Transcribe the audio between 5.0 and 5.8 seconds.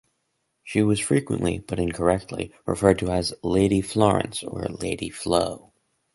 Flo".